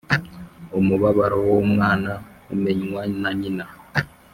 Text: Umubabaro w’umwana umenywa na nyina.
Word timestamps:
Umubabaro 0.79 1.35
w’umwana 1.47 2.11
umenywa 2.53 3.01
na 3.21 3.31
nyina. 3.39 3.65